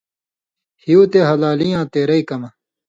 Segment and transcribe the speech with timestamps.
[0.83, 2.51] ہیُو تے ہلالیں یاں تېرئ کمہۡ